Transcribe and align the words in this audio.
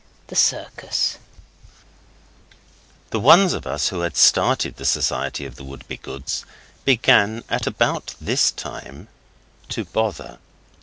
THE 0.29 0.35
CIRCUS 0.35 1.19
The 3.11 3.19
ones 3.19 3.53
of 3.53 3.67
us 3.67 3.89
who 3.89 3.99
had 3.99 4.17
started 4.17 4.77
the 4.77 4.83
Society 4.85 5.45
of 5.45 5.57
the 5.57 5.63
Wouldbegoods 5.63 6.43
began, 6.85 7.43
at 7.49 7.67
about 7.67 8.15
this 8.19 8.49
time, 8.51 9.09
to 9.69 9.85
bother. 9.85 10.39